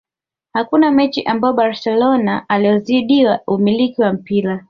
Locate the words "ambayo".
1.23-1.53